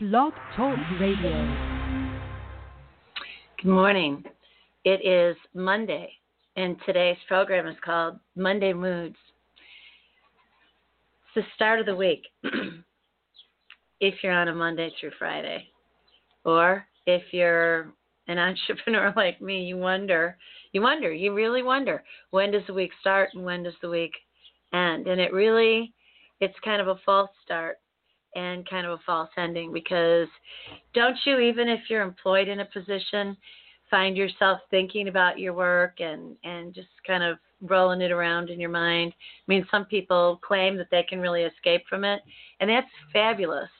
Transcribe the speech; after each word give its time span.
Blog 0.00 0.32
Talk 0.54 0.78
Radio. 1.00 1.56
Good 3.60 3.68
morning. 3.68 4.22
It 4.84 5.04
is 5.04 5.36
Monday, 5.54 6.12
and 6.54 6.76
today's 6.86 7.16
program 7.26 7.66
is 7.66 7.74
called 7.84 8.14
Monday 8.36 8.72
Moods. 8.72 9.16
It's 11.24 11.34
the 11.34 11.42
start 11.56 11.80
of 11.80 11.86
the 11.86 11.96
week. 11.96 12.22
if 14.00 14.14
you're 14.22 14.32
on 14.32 14.46
a 14.46 14.54
Monday 14.54 14.92
through 15.00 15.10
Friday, 15.18 15.66
or 16.44 16.86
if 17.06 17.24
you're 17.32 17.92
an 18.28 18.38
entrepreneur 18.68 19.12
like 19.16 19.42
me, 19.42 19.64
you 19.64 19.78
wonder, 19.78 20.36
you 20.70 20.80
wonder, 20.80 21.12
you 21.12 21.34
really 21.34 21.64
wonder, 21.64 22.04
when 22.30 22.52
does 22.52 22.62
the 22.68 22.72
week 22.72 22.92
start 23.00 23.30
and 23.34 23.44
when 23.44 23.64
does 23.64 23.74
the 23.82 23.90
week 23.90 24.12
end? 24.72 25.08
And 25.08 25.20
it 25.20 25.32
really, 25.32 25.92
it's 26.38 26.54
kind 26.64 26.80
of 26.80 26.86
a 26.86 27.00
false 27.04 27.30
start 27.44 27.78
and 28.38 28.68
kind 28.68 28.86
of 28.86 28.92
a 28.92 29.02
false 29.04 29.30
ending 29.36 29.72
because 29.72 30.28
don't 30.94 31.16
you, 31.24 31.38
even 31.40 31.68
if 31.68 31.80
you're 31.90 32.02
employed 32.02 32.48
in 32.48 32.60
a 32.60 32.64
position, 32.66 33.36
find 33.90 34.16
yourself 34.16 34.60
thinking 34.70 35.08
about 35.08 35.38
your 35.38 35.54
work 35.54 36.00
and 36.00 36.36
and 36.44 36.74
just 36.74 36.88
kind 37.06 37.22
of 37.22 37.38
rolling 37.62 38.00
it 38.00 38.12
around 38.12 38.50
in 38.50 38.60
your 38.60 38.70
mind. 38.70 39.12
I 39.16 39.44
mean, 39.48 39.66
some 39.70 39.84
people 39.86 40.40
claim 40.46 40.76
that 40.76 40.88
they 40.90 41.02
can 41.02 41.20
really 41.20 41.42
escape 41.42 41.82
from 41.88 42.04
it, 42.04 42.20
and 42.60 42.70
that's 42.70 42.86
fabulous. 43.12 43.70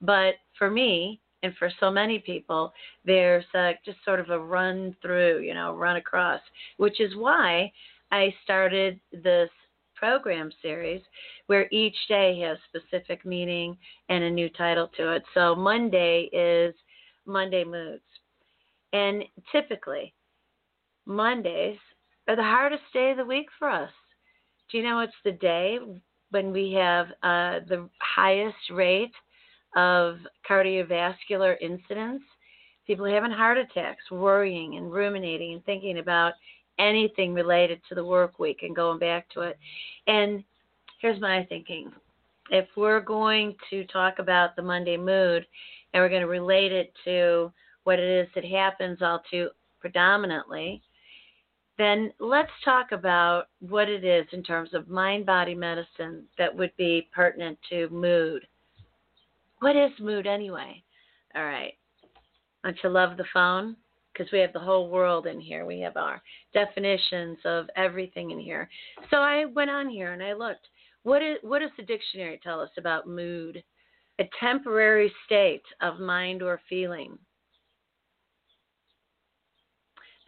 But 0.00 0.34
for 0.58 0.70
me, 0.70 1.20
and 1.44 1.54
for 1.56 1.70
so 1.78 1.88
many 1.88 2.18
people, 2.18 2.72
there's 3.04 3.44
a, 3.54 3.72
just 3.84 3.98
sort 4.04 4.18
of 4.18 4.30
a 4.30 4.38
run 4.38 4.96
through, 5.00 5.40
you 5.40 5.54
know, 5.54 5.72
run 5.74 5.96
across, 5.96 6.40
which 6.78 7.00
is 7.00 7.14
why 7.14 7.70
I 8.10 8.34
started 8.42 8.98
this 9.12 9.50
program 9.98 10.50
series 10.62 11.02
where 11.46 11.68
each 11.70 11.96
day 12.08 12.38
has 12.40 12.58
specific 12.68 13.24
meaning 13.24 13.76
and 14.08 14.24
a 14.24 14.30
new 14.30 14.48
title 14.50 14.88
to 14.96 15.12
it. 15.12 15.22
So 15.34 15.54
Monday 15.54 16.28
is 16.32 16.74
Monday 17.26 17.64
Moods. 17.64 18.02
And 18.92 19.24
typically, 19.52 20.14
Mondays 21.06 21.78
are 22.28 22.36
the 22.36 22.42
hardest 22.42 22.82
day 22.92 23.10
of 23.10 23.16
the 23.16 23.24
week 23.24 23.46
for 23.58 23.68
us. 23.68 23.90
Do 24.70 24.78
you 24.78 24.84
know 24.84 25.00
it's 25.00 25.12
the 25.24 25.32
day 25.32 25.78
when 26.30 26.52
we 26.52 26.72
have 26.72 27.06
uh, 27.22 27.64
the 27.68 27.88
highest 28.00 28.70
rate 28.70 29.14
of 29.76 30.18
cardiovascular 30.48 31.56
incidents? 31.60 32.24
People 32.86 33.06
having 33.06 33.30
heart 33.30 33.58
attacks, 33.58 34.10
worrying 34.10 34.76
and 34.76 34.92
ruminating 34.92 35.54
and 35.54 35.64
thinking 35.64 35.98
about 35.98 36.32
anything 36.78 37.34
related 37.34 37.80
to 37.88 37.94
the 37.94 38.04
work 38.04 38.38
week 38.38 38.60
and 38.62 38.74
going 38.74 38.98
back 38.98 39.28
to 39.30 39.42
it. 39.42 39.58
And 40.06 40.44
here's 41.00 41.20
my 41.20 41.44
thinking 41.48 41.92
if 42.50 42.66
we're 42.76 43.00
going 43.00 43.54
to 43.70 43.84
talk 43.86 44.18
about 44.18 44.56
the 44.56 44.62
Monday 44.62 44.96
mood 44.96 45.46
and 45.92 46.02
we're 46.02 46.08
going 46.08 46.22
to 46.22 46.28
relate 46.28 46.72
it 46.72 46.92
to 47.04 47.52
what 47.84 47.98
it 47.98 48.08
is 48.08 48.28
that 48.34 48.44
happens 48.44 48.98
all 49.02 49.22
too 49.30 49.48
predominantly, 49.80 50.82
then 51.78 52.12
let's 52.18 52.50
talk 52.64 52.92
about 52.92 53.44
what 53.60 53.88
it 53.88 54.04
is 54.04 54.26
in 54.32 54.42
terms 54.42 54.74
of 54.74 54.88
mind 54.88 55.24
body 55.24 55.54
medicine 55.54 56.24
that 56.36 56.54
would 56.54 56.72
be 56.76 57.08
pertinent 57.14 57.58
to 57.68 57.88
mood. 57.90 58.46
What 59.60 59.76
is 59.76 59.90
mood 60.00 60.26
anyway? 60.26 60.82
All 61.34 61.44
right. 61.44 61.74
Don't 62.64 62.76
you 62.82 62.90
love 62.90 63.16
the 63.16 63.24
phone? 63.32 63.76
Because 64.12 64.32
we 64.32 64.40
have 64.40 64.52
the 64.52 64.58
whole 64.58 64.88
world 64.88 65.26
in 65.26 65.40
here. 65.40 65.64
We 65.64 65.80
have 65.80 65.96
our 65.96 66.20
definitions 66.52 67.38
of 67.44 67.66
everything 67.76 68.30
in 68.30 68.40
here. 68.40 68.68
So 69.10 69.18
I 69.18 69.44
went 69.44 69.70
on 69.70 69.88
here 69.88 70.12
and 70.12 70.22
I 70.22 70.32
looked. 70.32 70.66
What 71.04 71.22
is 71.22 71.38
what 71.42 71.60
does 71.60 71.70
the 71.76 71.84
dictionary 71.84 72.40
tell 72.42 72.60
us 72.60 72.70
about 72.76 73.06
mood? 73.06 73.62
A 74.18 74.28
temporary 74.40 75.12
state 75.24 75.62
of 75.80 76.00
mind 76.00 76.42
or 76.42 76.60
feeling 76.68 77.16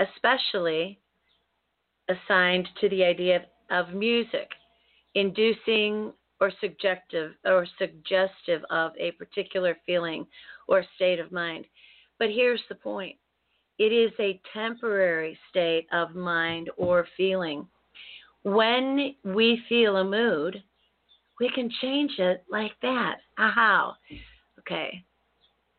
especially 0.00 0.98
assigned 2.08 2.68
to 2.80 2.88
the 2.88 3.04
idea 3.04 3.36
of, 3.70 3.88
of 3.88 3.94
music, 3.94 4.48
inducing 5.14 6.12
or 6.40 6.50
subjective 6.60 7.32
or 7.44 7.66
suggestive 7.78 8.62
of 8.70 8.92
a 8.98 9.12
particular 9.12 9.76
feeling 9.84 10.26
or 10.68 10.84
state 10.96 11.20
of 11.20 11.30
mind. 11.30 11.66
But 12.18 12.30
here's 12.30 12.62
the 12.68 12.74
point. 12.74 13.16
It 13.80 13.94
is 13.94 14.12
a 14.20 14.38
temporary 14.52 15.38
state 15.48 15.86
of 15.90 16.14
mind 16.14 16.68
or 16.76 17.08
feeling. 17.16 17.66
When 18.42 19.14
we 19.24 19.62
feel 19.70 19.96
a 19.96 20.04
mood, 20.04 20.62
we 21.40 21.50
can 21.54 21.70
change 21.80 22.12
it 22.18 22.44
like 22.50 22.72
that. 22.82 23.20
How? 23.36 23.94
Okay. 24.58 25.02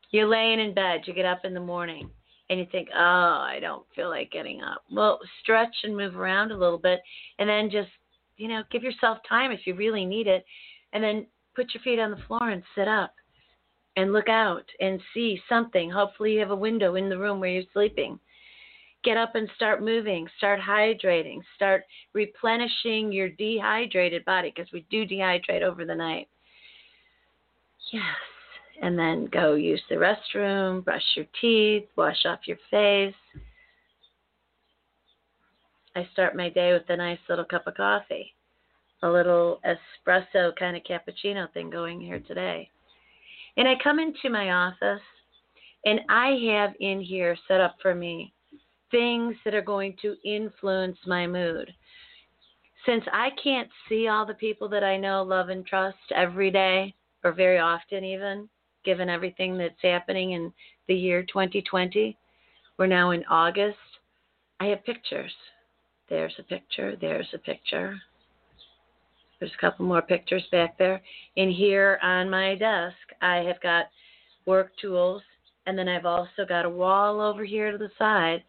You're 0.09 0.28
laying 0.28 0.59
in 0.59 0.73
bed, 0.73 1.01
you 1.06 1.13
get 1.13 1.25
up 1.25 1.45
in 1.45 1.53
the 1.53 1.59
morning 1.59 2.09
and 2.50 2.59
you 2.59 2.66
think, 2.72 2.90
oh, 2.91 3.45
I 3.47 3.59
don't 3.61 3.85
feel 3.95 4.09
like 4.09 4.31
getting 4.31 4.63
up. 4.63 4.81
Well, 4.91 5.19
stretch 5.44 5.75
and 5.84 5.95
move 5.95 6.16
around 6.16 6.51
a 6.51 6.57
little 6.57 6.79
bit, 6.79 7.01
and 7.38 7.47
then 7.47 7.69
just, 7.69 7.91
you 8.35 8.47
know, 8.47 8.63
give 8.72 8.81
yourself 8.81 9.19
time 9.29 9.51
if 9.51 9.67
you 9.67 9.75
really 9.75 10.06
need 10.06 10.25
it, 10.25 10.44
and 10.91 11.03
then 11.03 11.28
put 11.56 11.72
your 11.75 11.84
feet 11.84 12.00
on 12.00 12.09
the 12.09 12.23
floor 12.28 12.50
and 12.50 12.63
sit 12.75 12.88
up 12.88 13.13
and 14.01 14.13
look 14.13 14.29
out 14.29 14.66
and 14.79 15.01
see 15.13 15.41
something. 15.47 15.89
Hopefully, 15.89 16.34
you 16.34 16.39
have 16.39 16.51
a 16.51 16.56
window 16.56 16.95
in 16.95 17.09
the 17.09 17.17
room 17.17 17.39
where 17.39 17.50
you're 17.50 17.63
sleeping. 17.73 18.19
Get 19.03 19.17
up 19.17 19.35
and 19.35 19.50
start 19.56 19.81
moving, 19.81 20.28
start 20.38 20.59
hydrating, 20.59 21.39
start 21.56 21.85
replenishing 22.13 23.11
your 23.11 23.29
dehydrated 23.29 24.23
body 24.25 24.53
because 24.56 24.72
we 24.72 24.85
do 24.91 25.07
dehydrate 25.07 25.63
over 25.63 25.85
the 25.85 25.95
night. 25.95 26.28
Yes 27.91 28.03
and 28.81 28.97
then 28.97 29.29
go 29.31 29.53
use 29.53 29.81
the 29.90 29.95
restroom, 29.95 30.84
brush 30.84 31.03
your 31.16 31.25
teeth, 31.40 31.85
wash 31.95 32.25
off 32.25 32.40
your 32.45 32.57
face. 32.69 33.13
I 35.95 36.07
start 36.13 36.35
my 36.35 36.50
day 36.50 36.73
with 36.73 36.90
a 36.90 36.97
nice 36.97 37.19
little 37.29 37.45
cup 37.45 37.67
of 37.67 37.75
coffee, 37.75 38.34
a 39.03 39.09
little 39.09 39.59
espresso 39.66 40.56
kind 40.57 40.75
of 40.75 40.84
cappuccino 40.84 41.51
thing 41.53 41.69
going 41.69 42.01
here 42.01 42.19
today. 42.19 42.69
And 43.57 43.67
I 43.67 43.73
come 43.84 44.00
into 44.00 44.29
my 44.29 44.51
office 44.51 45.01
and 45.85 46.01
I 46.09 46.38
have 46.51 46.73
in 46.79 47.01
here 47.01 47.35
set 47.47 47.59
up 47.59 47.75
for 47.81 47.95
me 47.95 48.34
things 48.91 49.35
that 49.45 49.53
are 49.53 49.62
going 49.62 49.95
to 50.01 50.16
influence 50.25 50.97
my 51.07 51.25
mood. 51.25 51.73
Since 52.85 53.06
I 53.13 53.29
can't 53.41 53.69
see 53.88 54.07
all 54.07 54.25
the 54.25 54.34
people 54.34 54.67
that 54.69 54.84
I 54.84 54.97
know, 54.97 55.23
love, 55.23 55.50
and 55.50 55.66
trust 55.66 55.97
every 56.13 56.51
day, 56.51 56.94
or 57.23 57.31
very 57.31 57.59
often 57.59 58.03
even, 58.03 58.50
given 58.84 59.09
everything 59.09 59.57
that's 59.57 59.81
happening 59.81 60.31
in 60.31 60.51
the 60.88 60.95
year 60.95 61.23
2020. 61.23 62.17
We're 62.78 62.88
now 62.88 63.11
in 63.11 63.23
August. 63.29 63.78
I 64.59 64.66
have 64.66 64.84
pictures. 64.84 65.31
There's 66.09 66.34
a 66.40 66.44
picture. 66.44 66.95
There's 67.00 67.29
a 67.34 67.38
picture. 67.38 67.97
There's 69.40 69.51
a 69.57 69.61
couple 69.61 69.85
more 69.85 70.01
pictures 70.01 70.44
back 70.51 70.78
there. 70.78 71.01
And 71.38 71.51
here 71.51 72.00
on 72.03 72.29
my 72.29 72.56
desk, 72.56 72.95
I 73.21 73.37
have 73.37 73.61
got 73.61 73.85
work 74.46 74.72
tools, 74.81 75.22
and 75.66 75.78
then 75.78 75.87
I've 75.87 76.05
also 76.05 76.46
got 76.47 76.66
a 76.66 76.69
wall 76.69 77.22
over 77.22 77.43
here 77.43 77.72
to 77.72 77.78
the 77.78 77.91
side 77.97 78.43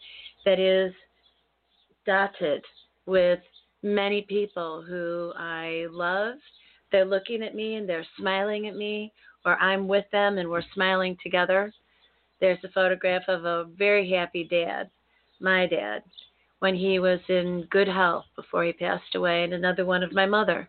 that 0.44 0.58
is 0.58 0.92
dotted 2.06 2.64
with 3.06 3.40
many 3.82 4.22
people 4.22 4.82
who 4.82 5.32
I 5.36 5.86
love. 5.90 6.36
They're 6.90 7.04
looking 7.04 7.42
at 7.42 7.54
me 7.54 7.76
and 7.76 7.88
they're 7.88 8.06
smiling 8.18 8.66
at 8.66 8.76
me, 8.76 9.12
or 9.44 9.56
I'm 9.56 9.88
with 9.88 10.04
them 10.12 10.38
and 10.38 10.48
we're 10.48 10.62
smiling 10.74 11.16
together. 11.22 11.72
There's 12.40 12.62
a 12.64 12.68
photograph 12.70 13.22
of 13.28 13.44
a 13.44 13.66
very 13.76 14.10
happy 14.10 14.44
dad, 14.44 14.90
my 15.40 15.66
dad, 15.66 16.02
when 16.58 16.74
he 16.74 16.98
was 16.98 17.20
in 17.28 17.66
good 17.70 17.88
health 17.88 18.24
before 18.36 18.64
he 18.64 18.72
passed 18.72 19.14
away, 19.14 19.44
and 19.44 19.52
another 19.52 19.84
one 19.84 20.02
of 20.02 20.12
my 20.12 20.26
mother, 20.26 20.68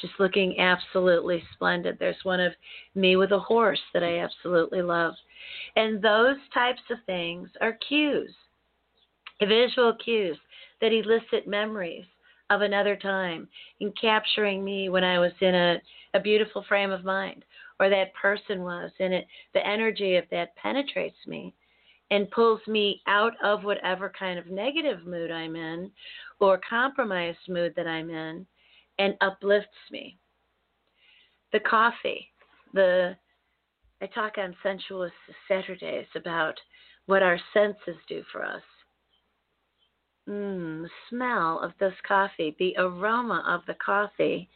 just 0.00 0.14
looking 0.18 0.58
absolutely 0.58 1.42
splendid. 1.54 1.98
There's 1.98 2.24
one 2.24 2.40
of 2.40 2.52
me 2.94 3.16
with 3.16 3.32
a 3.32 3.38
horse 3.38 3.80
that 3.92 4.02
I 4.02 4.18
absolutely 4.18 4.82
love. 4.82 5.14
And 5.76 6.02
those 6.02 6.36
types 6.52 6.82
of 6.90 6.98
things 7.06 7.48
are 7.60 7.78
cues, 7.88 8.34
visual 9.40 9.94
cues 10.04 10.38
that 10.80 10.92
elicit 10.92 11.46
memories 11.46 12.04
of 12.50 12.62
another 12.62 12.96
time 12.96 13.48
and 13.80 13.96
capturing 14.00 14.64
me 14.64 14.88
when 14.88 15.04
I 15.04 15.18
was 15.18 15.32
in 15.40 15.54
a, 15.54 15.76
a 16.14 16.20
beautiful 16.20 16.64
frame 16.68 16.90
of 16.90 17.04
mind 17.04 17.44
or 17.78 17.88
that 17.90 18.14
person 18.14 18.62
was 18.62 18.90
and 19.00 19.12
it 19.12 19.26
the 19.54 19.66
energy 19.66 20.16
of 20.16 20.24
that 20.30 20.56
penetrates 20.56 21.18
me 21.26 21.54
and 22.10 22.30
pulls 22.30 22.60
me 22.66 23.02
out 23.06 23.34
of 23.44 23.64
whatever 23.64 24.10
kind 24.18 24.38
of 24.38 24.46
negative 24.46 25.06
mood 25.06 25.30
I'm 25.30 25.56
in 25.56 25.90
or 26.40 26.60
compromised 26.68 27.38
mood 27.48 27.74
that 27.76 27.86
I'm 27.86 28.08
in 28.08 28.46
and 28.98 29.14
uplifts 29.20 29.68
me. 29.90 30.18
The 31.52 31.60
coffee, 31.60 32.28
the 32.74 33.16
I 34.00 34.06
talk 34.06 34.38
on 34.38 34.54
Sensuous 34.62 35.12
Saturdays 35.48 36.06
about 36.14 36.54
what 37.06 37.22
our 37.22 37.38
senses 37.52 37.96
do 38.08 38.22
for 38.30 38.44
us. 38.44 38.62
Mm, 40.28 40.82
the 40.82 40.90
smell 41.08 41.58
of 41.60 41.72
this 41.80 41.94
coffee, 42.06 42.54
the 42.58 42.74
aroma 42.78 43.42
of 43.46 43.62
the 43.66 43.74
coffee 43.74 44.48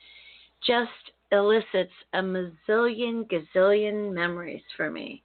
just 0.64 0.90
elicits 1.32 1.92
a 2.12 2.18
mazillion 2.20 3.26
gazillion 3.26 4.12
memories 4.12 4.62
for 4.76 4.90
me 4.90 5.22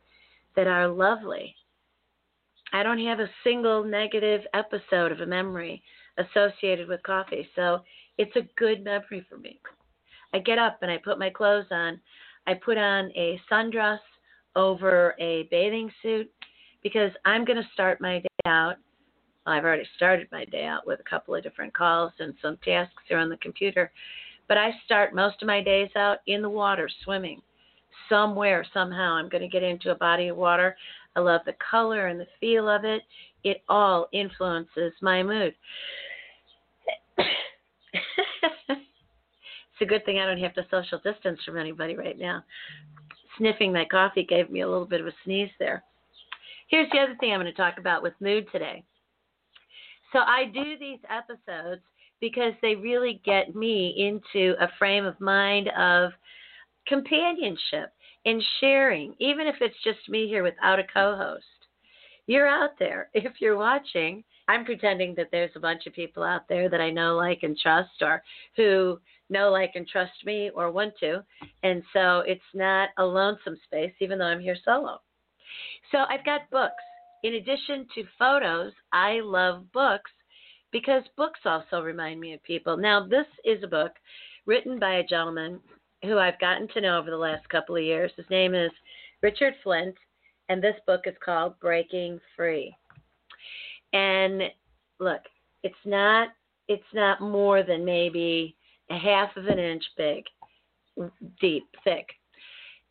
that 0.55 0.67
are 0.67 0.87
lovely. 0.87 1.53
I 2.73 2.81
don't 2.81 3.05
have 3.05 3.19
a 3.19 3.29
single 3.43 3.83
negative 3.83 4.41
episode 4.53 5.11
of 5.11 5.19
a 5.19 5.25
memory 5.25 5.83
associated 6.17 6.87
with 6.87 7.03
coffee, 7.03 7.47
so 7.55 7.81
it's 8.17 8.35
a 8.35 8.47
good 8.57 8.83
memory 8.83 9.25
for 9.29 9.37
me. 9.37 9.59
I 10.33 10.39
get 10.39 10.59
up 10.59 10.79
and 10.81 10.91
I 10.91 10.97
put 10.97 11.19
my 11.19 11.29
clothes 11.29 11.67
on. 11.71 11.99
I 12.45 12.53
put 12.53 12.77
on 12.77 13.11
a 13.15 13.39
sundress 13.51 13.99
over 14.55 15.15
a 15.19 15.47
bathing 15.51 15.91
suit 16.01 16.31
because 16.83 17.11
I'm 17.25 17.45
going 17.45 17.61
to 17.61 17.69
start 17.73 18.01
my 18.01 18.19
day 18.19 18.27
out. 18.45 18.75
Well, 19.45 19.55
I've 19.55 19.63
already 19.63 19.87
started 19.95 20.27
my 20.31 20.45
day 20.45 20.65
out 20.65 20.85
with 20.85 20.99
a 20.99 21.09
couple 21.09 21.35
of 21.35 21.43
different 21.43 21.73
calls 21.75 22.11
and 22.19 22.33
some 22.41 22.57
tasks 22.63 23.03
here 23.07 23.17
on 23.17 23.29
the 23.29 23.37
computer. 23.37 23.91
But 24.47 24.57
I 24.57 24.71
start 24.85 25.15
most 25.15 25.41
of 25.41 25.47
my 25.47 25.61
days 25.61 25.89
out 25.95 26.19
in 26.27 26.41
the 26.41 26.49
water 26.49 26.89
swimming. 27.03 27.41
Somewhere, 28.09 28.65
somehow, 28.73 29.13
I'm 29.13 29.29
going 29.29 29.41
to 29.41 29.47
get 29.47 29.63
into 29.63 29.91
a 29.91 29.95
body 29.95 30.29
of 30.29 30.37
water. 30.37 30.75
I 31.15 31.19
love 31.19 31.41
the 31.45 31.55
color 31.71 32.07
and 32.07 32.19
the 32.19 32.27
feel 32.39 32.69
of 32.69 32.85
it. 32.85 33.01
It 33.43 33.63
all 33.67 34.07
influences 34.13 34.93
my 35.01 35.23
mood. 35.23 35.53
it's 38.69 39.81
a 39.81 39.85
good 39.85 40.05
thing 40.05 40.19
I 40.19 40.25
don't 40.25 40.39
have 40.39 40.53
to 40.55 40.65
social 40.71 40.99
distance 40.99 41.39
from 41.45 41.57
anybody 41.57 41.95
right 41.95 42.17
now. 42.17 42.43
Sniffing 43.37 43.71
my 43.71 43.85
coffee 43.85 44.25
gave 44.25 44.49
me 44.49 44.61
a 44.61 44.67
little 44.69 44.85
bit 44.85 45.01
of 45.01 45.07
a 45.07 45.13
sneeze 45.23 45.49
there. 45.59 45.83
Here's 46.67 46.89
the 46.91 46.99
other 46.99 47.15
thing 47.19 47.31
I'm 47.31 47.39
going 47.39 47.51
to 47.51 47.57
talk 47.57 47.77
about 47.77 48.03
with 48.03 48.13
mood 48.19 48.47
today. 48.51 48.83
So 50.11 50.19
I 50.19 50.45
do 50.53 50.77
these 50.79 50.99
episodes 51.09 51.81
because 52.19 52.53
they 52.61 52.75
really 52.75 53.21
get 53.23 53.55
me 53.55 53.93
into 53.97 54.55
a 54.59 54.67
frame 54.79 55.05
of 55.05 55.19
mind 55.19 55.69
of 55.77 56.11
companionship 56.87 57.93
and 58.25 58.43
sharing, 58.59 59.13
even 59.19 59.47
if 59.47 59.55
it's 59.61 59.75
just 59.83 60.09
me 60.09 60.27
here 60.27 60.43
without 60.43 60.79
a 60.79 60.83
co 60.93 61.15
host. 61.15 61.45
You're 62.25 62.47
out 62.47 62.71
there. 62.79 63.09
If 63.13 63.39
you're 63.39 63.57
watching, 63.57 64.23
I'm 64.47 64.65
pretending 64.65 65.13
that 65.15 65.29
there's 65.31 65.51
a 65.55 65.59
bunch 65.59 65.87
of 65.87 65.93
people 65.93 66.23
out 66.23 66.47
there 66.47 66.69
that 66.69 66.81
I 66.81 66.89
know, 66.89 67.15
like, 67.15 67.39
and 67.43 67.57
trust, 67.57 68.01
or 68.01 68.23
who 68.55 68.99
know, 69.29 69.49
like, 69.51 69.71
and 69.75 69.87
trust 69.87 70.13
me 70.25 70.49
or 70.55 70.71
want 70.71 70.93
to. 71.01 71.23
And 71.63 71.83
so 71.93 72.19
it's 72.19 72.41
not 72.53 72.89
a 72.97 73.05
lonesome 73.05 73.57
space, 73.65 73.93
even 73.99 74.17
though 74.17 74.25
I'm 74.25 74.39
here 74.39 74.57
solo. 74.63 75.01
So 75.91 75.99
I've 76.09 76.25
got 76.25 76.49
books. 76.49 76.73
In 77.23 77.33
addition 77.33 77.87
to 77.95 78.03
photos, 78.17 78.73
I 78.93 79.19
love 79.21 79.71
books 79.73 80.11
because 80.71 81.03
books 81.17 81.39
also 81.45 81.81
remind 81.81 82.19
me 82.19 82.33
of 82.33 82.43
people. 82.43 82.77
Now, 82.77 83.05
this 83.05 83.25
is 83.43 83.63
a 83.63 83.67
book 83.67 83.93
written 84.45 84.79
by 84.79 84.95
a 84.95 85.03
gentleman 85.03 85.59
who 86.03 86.19
I've 86.19 86.39
gotten 86.39 86.67
to 86.69 86.81
know 86.81 86.97
over 86.99 87.09
the 87.09 87.17
last 87.17 87.47
couple 87.49 87.75
of 87.75 87.83
years. 87.83 88.11
His 88.15 88.29
name 88.29 88.53
is 88.53 88.71
Richard 89.21 89.55
Flint, 89.63 89.95
and 90.47 90.63
this 90.63 90.75
book 90.85 91.01
is 91.05 91.15
called 91.23 91.59
Breaking 91.59 92.19
Free. 92.35 92.75
And 93.97 94.43
look, 94.99 95.21
it's 95.63 95.75
not 95.85 96.29
it's 96.67 96.93
not 96.93 97.21
more 97.21 97.63
than 97.63 97.83
maybe 97.85 98.55
a 98.91 98.97
half 98.97 99.35
of 99.37 99.45
an 99.47 99.57
inch 99.57 99.83
big, 99.97 100.23
deep, 101.41 101.63
thick. 101.83 102.05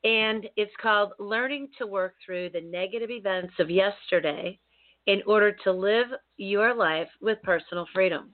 And 0.02 0.48
it's 0.56 0.72
called 0.80 1.12
Learning 1.18 1.68
to 1.78 1.86
Work 1.86 2.14
Through 2.24 2.50
the 2.50 2.60
Negative 2.60 3.10
Events 3.10 3.52
of 3.58 3.70
Yesterday 3.70 4.58
in 5.06 5.22
Order 5.26 5.54
to 5.64 5.72
Live 5.72 6.08
Your 6.38 6.74
Life 6.74 7.08
with 7.20 7.42
Personal 7.42 7.86
Freedom. 7.92 8.32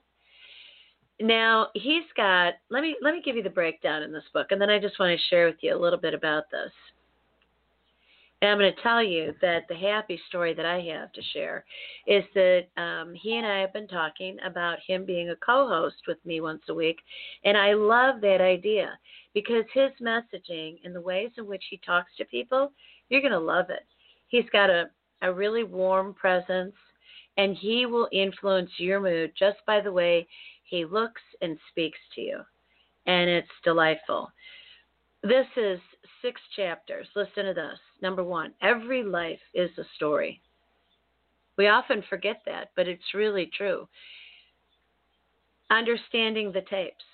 Now, 1.21 1.69
he's 1.75 2.05
got 2.17 2.55
let 2.71 2.83
me 2.83 2.97
let 3.03 3.15
me 3.15 3.23
give 3.23 3.37
you 3.37 3.43
the 3.43 3.51
breakdown 3.51 4.03
in 4.03 4.13
this 4.13 4.25
book 4.33 4.47
and 4.51 4.61
then 4.61 4.71
I 4.71 4.79
just 4.79 4.99
want 4.99 5.19
to 5.19 5.27
share 5.29 5.47
with 5.47 5.57
you 5.61 5.77
a 5.77 5.83
little 5.83 6.01
bit 6.01 6.15
about 6.15 6.45
this. 6.51 6.73
And 8.43 8.51
I'm 8.51 8.59
going 8.59 8.75
to 8.75 8.83
tell 8.83 9.05
you 9.05 9.35
that 9.41 9.69
the 9.69 9.77
happy 9.77 10.21
story 10.29 10.53
that 10.53 10.67
I 10.67 10.81
have 10.81 11.13
to 11.13 11.23
share 11.33 11.65
is 12.09 12.25
that 12.35 12.65
um, 12.77 13.15
he 13.15 13.37
and 13.37 13.47
I 13.47 13.61
have 13.61 13.73
been 13.73 13.87
talking 13.87 14.37
about 14.45 14.79
him 14.85 15.07
being 15.07 15.31
a 15.31 15.37
co 15.37 15.69
host 15.69 16.03
with 16.09 16.19
me 16.27 16.41
once 16.41 16.63
a 16.69 16.75
week. 16.75 16.99
And 17.45 17.57
I 17.57 17.75
love 17.75 18.21
that 18.21 18.41
idea 18.41 18.99
because 19.33 19.65
his 19.73 19.93
messaging 20.03 20.79
and 20.83 20.93
the 20.93 21.01
ways 21.01 21.31
in 21.39 21.47
which 21.47 21.63
he 21.71 21.81
talks 21.87 22.11
to 22.19 22.25
people, 22.25 22.73
you're 23.09 23.21
going 23.21 23.31
to 23.31 23.39
love 23.39 23.71
it. 23.71 23.87
He's 24.27 24.51
got 24.53 24.71
a, 24.71 24.91
a 25.23 25.33
really 25.33 25.63
warm 25.63 26.13
presence 26.13 26.75
and 27.37 27.57
he 27.57 27.87
will 27.87 28.09
influence 28.11 28.71
your 28.77 28.99
mood 28.99 29.33
just 29.39 29.59
by 29.69 29.81
the 29.81 29.93
way 29.93 30.27
he 30.65 30.85
looks 30.85 31.23
and 31.43 31.57
speaks 31.71 31.99
to 32.17 32.21
you. 32.21 32.41
And 33.07 33.31
it's 33.31 33.49
delightful. 33.63 34.33
This 35.23 35.47
is 35.57 35.79
six 36.23 36.41
chapters. 36.57 37.07
Listen 37.15 37.45
to 37.45 37.55
this. 37.55 37.79
Number 38.03 38.25
one, 38.25 38.53
every 38.61 39.05
life 39.05 39.39
is 39.55 39.71
a 39.79 39.85
story. 39.95 40.43
We 41.57 41.69
often 41.69 42.03
forget 42.11 42.43
that, 42.47 42.71
but 42.75 42.89
it's 42.89 43.15
really 43.15 43.51
true. 43.57 43.89
Understanding 45.71 46.51
the 46.51 46.63
tapes. 46.63 47.05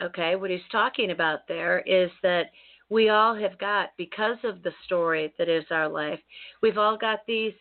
Okay, 0.00 0.36
what 0.36 0.50
he's 0.50 0.60
talking 0.70 1.10
about 1.10 1.40
there 1.48 1.80
is 1.80 2.10
that 2.22 2.46
we 2.88 3.08
all 3.08 3.34
have 3.34 3.58
got, 3.58 3.90
because 3.98 4.38
of 4.44 4.62
the 4.62 4.72
story 4.86 5.34
that 5.38 5.48
is 5.48 5.64
our 5.70 5.88
life, 5.88 6.20
we've 6.62 6.78
all 6.78 6.96
got 6.96 7.20
these. 7.26 7.52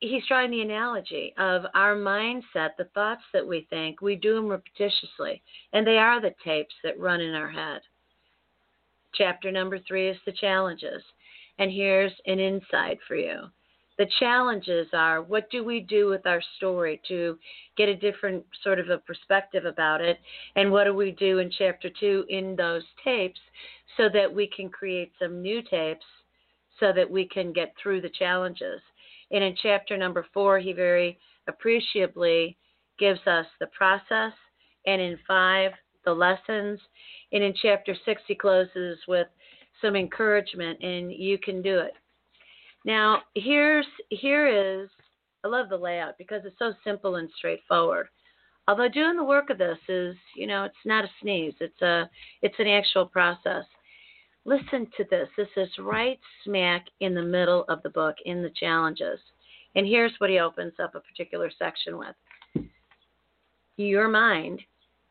He's 0.00 0.26
drawing 0.28 0.50
the 0.50 0.60
analogy 0.60 1.32
of 1.38 1.62
our 1.74 1.96
mindset, 1.96 2.76
the 2.76 2.90
thoughts 2.94 3.22
that 3.32 3.46
we 3.46 3.66
think, 3.70 4.02
we 4.02 4.14
do 4.14 4.34
them 4.34 4.44
repetitiously, 4.44 5.40
and 5.72 5.86
they 5.86 5.96
are 5.96 6.20
the 6.20 6.34
tapes 6.44 6.74
that 6.84 7.00
run 7.00 7.22
in 7.22 7.34
our 7.34 7.50
head. 7.50 7.80
Chapter 9.14 9.50
number 9.50 9.78
three 9.88 10.10
is 10.10 10.18
the 10.26 10.32
challenges. 10.32 11.02
And 11.58 11.70
here's 11.70 12.12
an 12.26 12.38
insight 12.38 12.98
for 13.06 13.16
you. 13.16 13.44
The 13.98 14.06
challenges 14.18 14.88
are 14.92 15.22
what 15.22 15.50
do 15.50 15.64
we 15.64 15.80
do 15.80 16.08
with 16.08 16.26
our 16.26 16.42
story 16.56 17.00
to 17.08 17.38
get 17.78 17.88
a 17.88 17.96
different 17.96 18.44
sort 18.62 18.78
of 18.78 18.90
a 18.90 18.98
perspective 18.98 19.64
about 19.64 20.02
it? 20.02 20.18
And 20.54 20.70
what 20.70 20.84
do 20.84 20.94
we 20.94 21.12
do 21.12 21.38
in 21.38 21.50
chapter 21.50 21.88
two 21.88 22.26
in 22.28 22.56
those 22.56 22.84
tapes 23.02 23.40
so 23.96 24.10
that 24.12 24.32
we 24.32 24.48
can 24.54 24.68
create 24.68 25.12
some 25.18 25.40
new 25.40 25.62
tapes 25.62 26.04
so 26.78 26.92
that 26.92 27.10
we 27.10 27.26
can 27.26 27.54
get 27.54 27.74
through 27.82 28.02
the 28.02 28.10
challenges? 28.10 28.82
And 29.30 29.42
in 29.42 29.56
chapter 29.62 29.96
number 29.96 30.26
four, 30.34 30.58
he 30.58 30.74
very 30.74 31.18
appreciably 31.48 32.58
gives 32.98 33.26
us 33.26 33.46
the 33.60 33.68
process. 33.68 34.32
And 34.84 35.00
in 35.00 35.18
five, 35.26 35.72
the 36.04 36.12
lessons. 36.12 36.80
And 37.32 37.42
in 37.42 37.54
chapter 37.60 37.94
six, 38.04 38.22
he 38.26 38.34
closes 38.34 38.98
with 39.08 39.26
some 39.80 39.96
encouragement, 39.96 40.82
and 40.82 41.12
you 41.12 41.38
can 41.38 41.62
do 41.62 41.78
it. 41.78 41.92
Now, 42.84 43.22
here's 43.34 43.86
here 44.10 44.46
is 44.46 44.88
I 45.44 45.48
love 45.48 45.68
the 45.68 45.76
layout 45.76 46.18
because 46.18 46.42
it's 46.44 46.58
so 46.58 46.72
simple 46.84 47.16
and 47.16 47.28
straightforward. 47.36 48.08
Although 48.68 48.88
doing 48.88 49.16
the 49.16 49.24
work 49.24 49.50
of 49.50 49.58
this 49.58 49.78
is, 49.88 50.16
you 50.34 50.46
know, 50.46 50.64
it's 50.64 50.74
not 50.84 51.04
a 51.04 51.10
sneeze. 51.20 51.54
It's 51.60 51.82
a 51.82 52.10
it's 52.42 52.58
an 52.58 52.66
actual 52.66 53.06
process. 53.06 53.64
Listen 54.44 54.86
to 54.96 55.04
this. 55.10 55.28
This 55.36 55.48
is 55.56 55.68
right 55.78 56.18
smack 56.44 56.86
in 57.00 57.14
the 57.14 57.22
middle 57.22 57.64
of 57.68 57.82
the 57.82 57.90
book 57.90 58.16
in 58.24 58.42
the 58.42 58.52
challenges. 58.58 59.18
And 59.74 59.86
here's 59.86 60.14
what 60.18 60.30
he 60.30 60.38
opens 60.38 60.74
up 60.82 60.94
a 60.94 61.00
particular 61.00 61.50
section 61.58 61.98
with. 61.98 62.66
Your 63.76 64.08
mind 64.08 64.60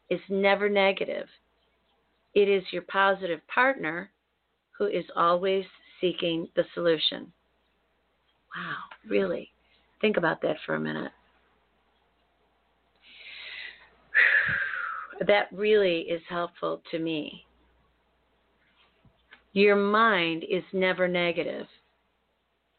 is 0.10 0.22
never 0.30 0.70
negative. 0.70 1.28
It 2.34 2.50
is 2.50 2.64
your 2.72 2.82
positive 2.84 3.40
partner 3.48 4.12
who 4.78 4.88
is 4.88 5.06
always 5.16 5.66
seeking 6.02 6.48
the 6.56 6.66
solution. 6.74 7.32
Wow, 8.56 8.76
really? 9.10 9.52
Think 10.02 10.18
about 10.18 10.42
that 10.42 10.58
for 10.66 10.76
a 10.76 10.80
minute. 10.80 11.12
That 15.26 15.48
really 15.52 16.02
is 16.02 16.22
helpful 16.30 16.82
to 16.92 17.00
me. 17.00 17.46
Your 19.54 19.78
mind 19.78 20.44
is 20.50 20.64
never 20.74 21.08
negative. 21.08 21.68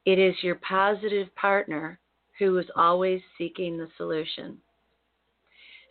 It 0.05 0.19
is 0.19 0.35
your 0.43 0.57
positive 0.57 1.35
partner 1.35 1.99
who 2.39 2.59
is 2.59 2.67
always 2.77 3.23
seeking 3.39 3.79
the 3.79 3.89
solution. 3.97 4.59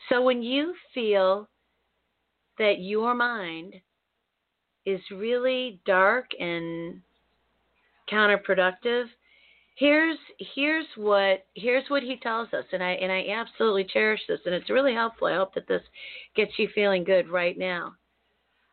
So 0.10 0.22
when 0.22 0.44
you 0.44 0.76
feel 0.94 1.50
that 2.60 2.80
your 2.80 3.16
mind 3.16 3.74
is 4.86 5.02
really 5.12 5.80
dark 5.86 6.28
and 6.40 7.02
counterproductive, 8.12 9.06
here's 9.76 10.18
here's 10.56 10.86
what 10.96 11.46
here's 11.56 11.90
what 11.90 12.04
he 12.04 12.18
tells 12.18 12.48
us 12.54 12.66
and 12.72 12.82
I 12.82 12.92
and 12.92 13.12
I 13.12 13.28
absolutely 13.30 13.84
cherish 13.84 14.22
this 14.28 14.40
and 14.46 14.56
it's 14.56 14.70
really 14.70 14.94
helpful. 14.94 15.28
I 15.28 15.36
hope 15.36 15.54
that 15.56 15.68
this 15.68 15.82
gets 16.36 16.52
you 16.58 16.70
feeling 16.74 17.04
good 17.04 17.30
right 17.30 17.58
now. 17.58 17.94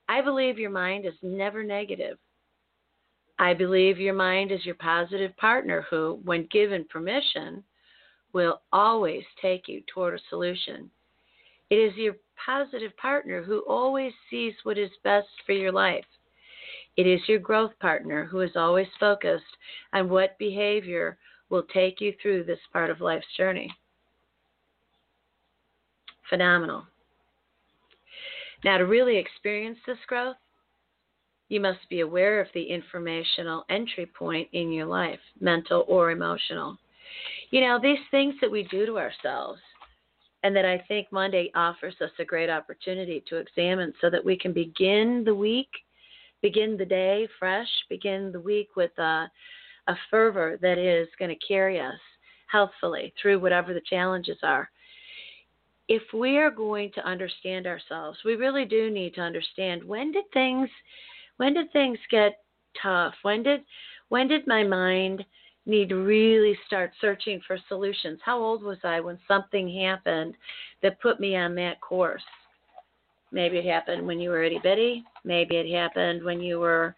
I 0.08 0.20
believe 0.20 0.58
your 0.58 0.70
mind 0.70 1.06
is 1.06 1.14
never 1.22 1.62
negative. 1.62 2.18
I 3.38 3.54
believe 3.54 3.98
your 3.98 4.14
mind 4.14 4.52
is 4.52 4.64
your 4.64 4.76
positive 4.76 5.36
partner 5.36 5.84
who, 5.90 6.20
when 6.24 6.46
given 6.52 6.84
permission, 6.88 7.64
will 8.32 8.60
always 8.72 9.24
take 9.40 9.68
you 9.68 9.82
toward 9.92 10.14
a 10.14 10.22
solution. 10.28 10.90
It 11.70 11.76
is 11.76 11.96
your 11.96 12.14
positive 12.44 12.96
partner 12.96 13.42
who 13.42 13.60
always 13.68 14.12
sees 14.30 14.54
what 14.62 14.78
is 14.78 14.90
best 15.04 15.28
for 15.46 15.52
your 15.52 15.72
life. 15.72 16.04
It 16.96 17.06
is 17.06 17.20
your 17.26 17.38
growth 17.38 17.72
partner 17.80 18.24
who 18.24 18.40
is 18.40 18.56
always 18.56 18.88
focused 19.00 19.44
on 19.92 20.08
what 20.08 20.38
behavior 20.38 21.16
will 21.48 21.64
take 21.74 22.00
you 22.00 22.14
through 22.20 22.44
this 22.44 22.58
part 22.72 22.90
of 22.90 23.00
life's 23.00 23.26
journey. 23.36 23.74
Phenomenal. 26.28 26.84
Now, 28.64 28.78
to 28.78 28.84
really 28.84 29.16
experience 29.16 29.78
this 29.86 29.98
growth, 30.06 30.36
you 31.48 31.60
must 31.60 31.80
be 31.90 32.00
aware 32.00 32.40
of 32.40 32.46
the 32.54 32.62
informational 32.62 33.64
entry 33.68 34.06
point 34.06 34.48
in 34.52 34.72
your 34.72 34.86
life, 34.86 35.20
mental 35.40 35.84
or 35.88 36.10
emotional. 36.10 36.78
You 37.50 37.60
know, 37.60 37.78
these 37.80 37.98
things 38.10 38.34
that 38.40 38.50
we 38.50 38.62
do 38.64 38.86
to 38.86 38.98
ourselves, 38.98 39.60
and 40.42 40.54
that 40.56 40.64
I 40.64 40.82
think 40.88 41.08
Monday 41.10 41.50
offers 41.54 41.94
us 42.00 42.10
a 42.18 42.24
great 42.24 42.50
opportunity 42.50 43.22
to 43.28 43.36
examine 43.36 43.92
so 44.00 44.10
that 44.10 44.24
we 44.24 44.36
can 44.36 44.52
begin 44.52 45.22
the 45.24 45.34
week, 45.34 45.70
begin 46.40 46.76
the 46.76 46.84
day 46.84 47.28
fresh, 47.38 47.68
begin 47.88 48.32
the 48.32 48.40
week 48.40 48.70
with 48.76 48.90
a, 48.98 49.30
a 49.86 49.94
fervor 50.10 50.58
that 50.60 50.78
is 50.78 51.08
going 51.18 51.30
to 51.30 51.46
carry 51.46 51.80
us 51.80 51.94
healthfully 52.48 53.14
through 53.20 53.40
whatever 53.40 53.72
the 53.72 53.82
challenges 53.88 54.38
are. 54.42 54.68
If 55.88 56.02
we 56.12 56.38
are 56.38 56.50
going 56.50 56.90
to 56.94 57.06
understand 57.06 57.66
ourselves, 57.66 58.18
we 58.24 58.34
really 58.34 58.64
do 58.64 58.90
need 58.90 59.14
to 59.14 59.20
understand 59.20 59.82
when 59.84 60.12
did 60.12 60.24
things 60.32 60.68
when 61.38 61.54
did 61.54 61.72
things 61.72 61.98
get 62.10 62.38
tough? 62.80 63.14
When 63.22 63.42
did 63.42 63.62
when 64.08 64.28
did 64.28 64.46
my 64.46 64.62
mind 64.62 65.24
need 65.66 65.88
to 65.88 65.96
really 65.96 66.58
start 66.66 66.92
searching 67.00 67.40
for 67.46 67.56
solutions. 67.68 68.18
How 68.24 68.38
old 68.38 68.62
was 68.62 68.78
I 68.84 69.00
when 69.00 69.18
something 69.28 69.82
happened 69.82 70.34
that 70.82 71.00
put 71.00 71.20
me 71.20 71.36
on 71.36 71.54
that 71.56 71.80
course? 71.80 72.22
Maybe 73.30 73.58
it 73.58 73.64
happened 73.64 74.06
when 74.06 74.20
you 74.20 74.30
were 74.30 74.42
itty 74.42 74.60
bitty. 74.62 75.04
Maybe 75.24 75.56
it 75.56 75.72
happened 75.74 76.22
when 76.22 76.40
you 76.40 76.58
were 76.58 76.94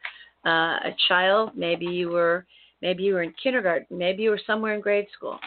uh, 0.46 0.78
a 0.82 0.94
child. 1.08 1.52
Maybe 1.54 1.86
you 1.86 2.08
were 2.08 2.46
maybe 2.82 3.02
you 3.02 3.14
were 3.14 3.22
in 3.22 3.34
kindergarten. 3.40 3.96
Maybe 3.96 4.24
you 4.24 4.30
were 4.30 4.40
somewhere 4.46 4.74
in 4.74 4.80
grade 4.80 5.06
school. 5.12 5.38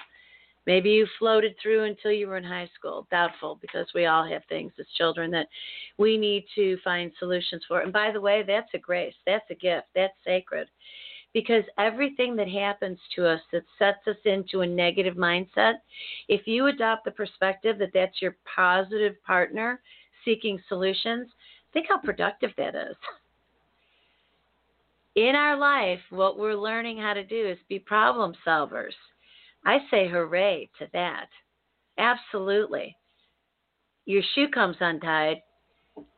Maybe 0.66 0.90
you 0.90 1.08
floated 1.18 1.56
through 1.62 1.86
until 1.86 2.12
you 2.12 2.28
were 2.28 2.38
in 2.38 2.44
high 2.44 2.70
school. 2.78 3.08
Doubtful 3.10 3.58
because 3.62 3.88
we 3.96 4.06
all 4.06 4.26
have 4.28 4.44
things 4.50 4.74
as 4.80 4.86
children 4.98 5.32
that 5.32 5.48
we 5.98 6.18
need 6.18 6.46
to 6.56 6.78
find 6.84 7.12
solutions 7.20 7.64
for. 7.68 7.82
And 7.82 7.92
by 7.92 8.12
the 8.12 8.22
way, 8.22 8.44
that's 8.46 8.74
a 8.74 8.78
grace. 8.78 9.14
That's 9.26 9.50
a 9.50 9.56
gift. 9.56 9.88
That's 9.96 10.14
sacred 10.26 10.68
because 11.34 11.64
everything 11.78 12.36
that 12.36 12.50
happens 12.50 12.98
to 13.16 13.28
us 13.28 13.42
that 13.52 13.64
sets 13.78 14.08
us 14.08 14.18
into 14.26 14.62
a 14.62 14.68
negative 14.68 15.16
mindset, 15.16 15.74
if 16.28 16.48
you 16.48 16.68
adopt 16.68 17.06
the 17.06 17.12
perspective 17.12 17.78
that 17.80 17.92
that's 17.94 18.22
your 18.22 18.36
positive 18.56 19.22
partner 19.24 19.80
seeking 20.26 20.60
solutions, 20.68 21.28
think 21.74 21.88
how 21.90 21.98
productive 22.00 22.52
that 22.58 22.76
is. 22.76 22.96
In 25.16 25.36
our 25.36 25.58
life, 25.58 26.00
what 26.12 26.38
we're 26.38 26.56
learning 26.56 26.98
how 26.98 27.14
to 27.14 27.24
do 27.24 27.48
is 27.50 27.58
be 27.70 27.80
problem 27.80 28.34
solvers. 28.46 28.94
I 29.66 29.80
say 29.90 30.08
hooray 30.08 30.70
to 30.80 30.88
that. 30.94 31.28
Absolutely. 31.98 32.96
Your 34.06 34.22
shoe 34.36 34.48
comes 34.48 34.78
untied. 34.80 35.38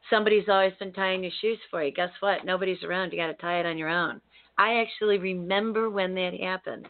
Somebody's 0.09 0.49
always 0.49 0.73
been 0.79 0.91
tying 0.91 1.23
your 1.23 1.31
shoes 1.39 1.59
for 1.71 1.83
you. 1.83 1.91
Guess 1.91 2.11
what? 2.19 2.45
Nobody's 2.45 2.83
around. 2.83 3.11
You 3.11 3.19
got 3.19 3.27
to 3.27 3.33
tie 3.35 3.61
it 3.61 3.65
on 3.65 3.77
your 3.77 3.89
own. 3.89 4.19
I 4.59 4.81
actually 4.81 5.17
remember 5.17 5.89
when 5.89 6.13
that 6.15 6.33
happened. 6.39 6.87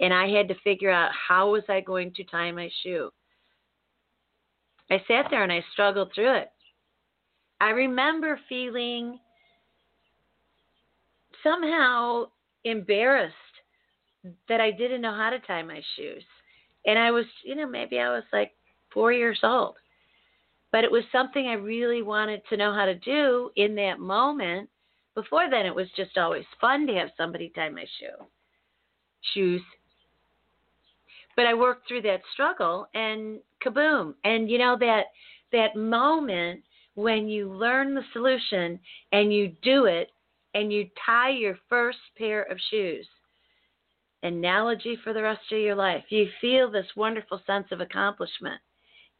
And 0.00 0.12
I 0.12 0.28
had 0.28 0.48
to 0.48 0.54
figure 0.62 0.90
out 0.90 1.12
how 1.28 1.52
was 1.52 1.62
I 1.68 1.80
going 1.80 2.12
to 2.14 2.24
tie 2.24 2.50
my 2.50 2.68
shoe. 2.82 3.10
I 4.90 4.98
sat 5.08 5.26
there 5.30 5.42
and 5.42 5.52
I 5.52 5.64
struggled 5.72 6.10
through 6.14 6.36
it. 6.36 6.48
I 7.60 7.70
remember 7.70 8.38
feeling 8.48 9.18
somehow 11.42 12.26
embarrassed 12.64 13.34
that 14.48 14.60
I 14.60 14.72
didn't 14.72 15.00
know 15.00 15.14
how 15.14 15.30
to 15.30 15.38
tie 15.38 15.62
my 15.62 15.80
shoes. 15.96 16.24
And 16.84 16.98
I 16.98 17.12
was, 17.12 17.24
you 17.44 17.54
know, 17.54 17.68
maybe 17.68 18.00
I 18.00 18.10
was 18.10 18.24
like 18.32 18.52
four 18.92 19.12
years 19.12 19.38
old. 19.42 19.76
But 20.72 20.84
it 20.84 20.90
was 20.90 21.04
something 21.12 21.46
I 21.46 21.54
really 21.54 22.02
wanted 22.02 22.42
to 22.48 22.56
know 22.56 22.74
how 22.74 22.84
to 22.84 22.96
do 22.96 23.50
in 23.56 23.76
that 23.76 24.00
moment 24.00 24.68
before 25.16 25.50
then, 25.50 25.66
it 25.66 25.74
was 25.74 25.88
just 25.96 26.16
always 26.18 26.44
fun 26.60 26.86
to 26.86 26.94
have 26.94 27.08
somebody 27.16 27.50
tie 27.54 27.70
my 27.70 27.86
shoe, 27.98 28.26
shoes. 29.34 29.62
But 31.34 31.46
I 31.46 31.54
worked 31.54 31.88
through 31.88 32.02
that 32.02 32.20
struggle, 32.32 32.86
and 32.94 33.40
kaboom! 33.64 34.14
And 34.24 34.48
you 34.48 34.58
know 34.58 34.76
that 34.78 35.06
that 35.52 35.74
moment 35.74 36.62
when 36.94 37.28
you 37.28 37.52
learn 37.52 37.94
the 37.94 38.04
solution 38.12 38.78
and 39.12 39.32
you 39.32 39.52
do 39.62 39.86
it, 39.86 40.10
and 40.54 40.72
you 40.72 40.88
tie 41.04 41.30
your 41.30 41.58
first 41.68 41.98
pair 42.16 42.42
of 42.42 42.58
shoes. 42.70 43.06
Analogy 44.22 44.98
for 45.02 45.12
the 45.12 45.22
rest 45.22 45.42
of 45.52 45.58
your 45.58 45.74
life. 45.74 46.04
You 46.08 46.28
feel 46.40 46.70
this 46.70 46.86
wonderful 46.96 47.40
sense 47.46 47.66
of 47.70 47.80
accomplishment 47.80 48.60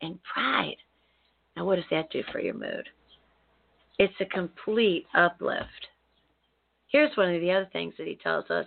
and 0.02 0.18
pride. 0.22 0.76
Now, 1.56 1.64
what 1.64 1.76
does 1.76 1.84
that 1.90 2.10
do 2.10 2.22
for 2.32 2.40
your 2.40 2.54
mood? 2.54 2.88
It's 3.98 4.14
a 4.20 4.26
complete 4.26 5.06
uplift. 5.14 5.88
Here's 6.88 7.16
one 7.16 7.34
of 7.34 7.40
the 7.40 7.50
other 7.50 7.68
things 7.72 7.94
that 7.98 8.06
he 8.06 8.18
tells 8.22 8.50
us 8.50 8.66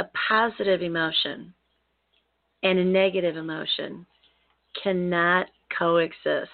a 0.00 0.04
positive 0.28 0.82
emotion 0.82 1.52
and 2.62 2.78
a 2.78 2.84
negative 2.84 3.36
emotion 3.36 4.06
cannot 4.82 5.46
coexist 5.76 6.50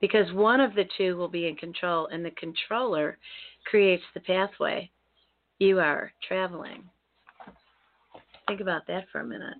because 0.00 0.32
one 0.32 0.60
of 0.60 0.74
the 0.74 0.84
two 0.96 1.16
will 1.16 1.28
be 1.28 1.46
in 1.46 1.56
control, 1.56 2.06
and 2.06 2.24
the 2.24 2.30
controller 2.32 3.18
creates 3.66 4.02
the 4.14 4.20
pathway 4.20 4.90
you 5.58 5.78
are 5.78 6.10
traveling. 6.26 6.82
Think 8.48 8.60
about 8.60 8.86
that 8.86 9.04
for 9.12 9.20
a 9.20 9.26
minute 9.26 9.58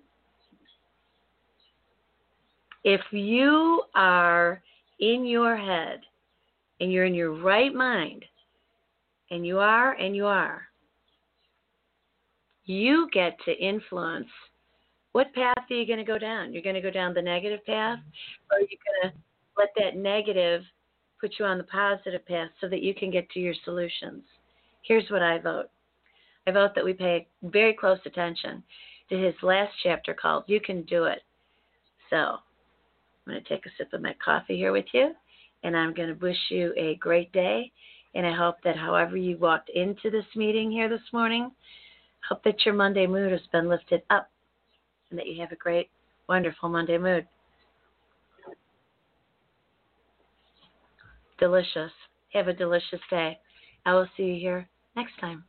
if 2.83 3.01
you 3.11 3.83
are 3.95 4.61
in 4.99 5.25
your 5.25 5.55
head 5.55 6.01
and 6.79 6.91
you're 6.91 7.05
in 7.05 7.13
your 7.13 7.33
right 7.33 7.73
mind, 7.73 8.25
and 9.29 9.45
you 9.45 9.59
are 9.59 9.93
and 9.93 10.15
you 10.15 10.25
are, 10.25 10.63
you 12.65 13.07
get 13.13 13.37
to 13.45 13.57
influence 13.57 14.27
what 15.13 15.33
path 15.33 15.57
are 15.69 15.75
you 15.75 15.85
going 15.85 15.99
to 15.99 16.05
go 16.05 16.17
down? 16.17 16.53
You're 16.53 16.61
going 16.61 16.75
to 16.75 16.81
go 16.81 16.91
down 16.91 17.13
the 17.13 17.21
negative 17.21 17.65
path, 17.65 17.99
or 18.49 18.57
are 18.57 18.61
you 18.61 18.67
going 19.03 19.11
to 19.11 19.17
let 19.57 19.69
that 19.77 19.97
negative 19.97 20.63
put 21.19 21.33
you 21.37 21.45
on 21.45 21.57
the 21.57 21.65
positive 21.65 22.25
path 22.25 22.49
so 22.61 22.69
that 22.69 22.81
you 22.81 22.93
can 22.93 23.11
get 23.11 23.29
to 23.31 23.39
your 23.39 23.55
solutions? 23.65 24.23
Here's 24.83 25.09
what 25.09 25.21
I 25.21 25.37
vote 25.37 25.69
I 26.47 26.51
vote 26.51 26.71
that 26.75 26.85
we 26.85 26.93
pay 26.93 27.27
very 27.43 27.73
close 27.73 27.99
attention 28.05 28.63
to 29.09 29.17
his 29.17 29.35
last 29.43 29.73
chapter 29.83 30.13
called 30.13 30.43
You 30.47 30.59
Can 30.59 30.83
Do 30.83 31.03
It. 31.03 31.21
So, 32.09 32.37
I'm 33.25 33.33
going 33.33 33.43
to 33.43 33.49
take 33.49 33.65
a 33.65 33.69
sip 33.77 33.93
of 33.93 34.01
my 34.01 34.15
coffee 34.23 34.57
here 34.57 34.71
with 34.71 34.85
you, 34.93 35.13
and 35.63 35.75
I'm 35.77 35.93
going 35.93 36.09
to 36.09 36.25
wish 36.25 36.37
you 36.49 36.73
a 36.77 36.95
great 36.95 37.31
day. 37.31 37.71
And 38.13 38.25
I 38.25 38.35
hope 38.35 38.57
that 38.63 38.75
however 38.75 39.15
you 39.15 39.37
walked 39.37 39.69
into 39.69 40.09
this 40.09 40.25
meeting 40.35 40.71
here 40.71 40.89
this 40.89 41.13
morning, 41.13 41.51
hope 42.27 42.43
that 42.43 42.65
your 42.65 42.73
Monday 42.73 43.07
mood 43.07 43.31
has 43.31 43.41
been 43.51 43.69
lifted 43.69 44.01
up 44.09 44.29
and 45.09 45.19
that 45.19 45.27
you 45.27 45.39
have 45.41 45.51
a 45.51 45.55
great, 45.55 45.89
wonderful 46.27 46.69
Monday 46.69 46.97
mood. 46.97 47.27
Delicious. 51.39 51.91
Have 52.33 52.47
a 52.47 52.53
delicious 52.53 53.01
day. 53.09 53.39
I 53.85 53.93
will 53.93 54.07
see 54.15 54.23
you 54.23 54.39
here 54.39 54.69
next 54.95 55.17
time. 55.19 55.43